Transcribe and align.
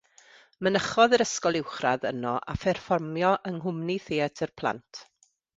Mynychodd 0.67 1.13
yr 1.17 1.23
ysgol 1.25 1.59
uwchradd 1.59 2.09
yno 2.11 2.33
a 2.53 2.57
pherfformio 2.63 3.31
yng 3.51 3.61
Nghwmni 3.61 3.99
Theatr 4.09 4.59
Plant. 4.63 5.07